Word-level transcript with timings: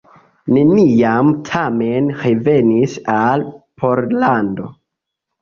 Neniam 0.55 1.29
tamen 1.49 2.07
revenis 2.23 2.97
al 3.19 3.45
Pollando. 3.83 4.69